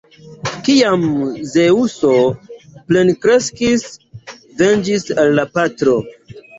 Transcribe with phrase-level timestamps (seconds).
[0.67, 1.03] Kiam
[1.49, 2.15] Zeŭso
[2.89, 3.87] plenkreskis,
[4.65, 6.01] venĝis al la patro.